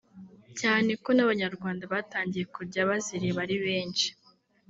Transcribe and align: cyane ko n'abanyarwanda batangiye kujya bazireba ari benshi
cyane 0.59 0.91
ko 1.03 1.09
n'abanyarwanda 1.13 1.83
batangiye 1.93 2.45
kujya 2.55 2.87
bazireba 2.89 3.39
ari 3.45 3.57
benshi 3.65 4.07